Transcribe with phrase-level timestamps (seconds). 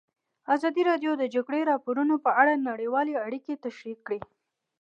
[0.55, 4.19] ازادي راډیو د د جګړې راپورونه په اړه نړیوالې اړیکې تشریح کړي.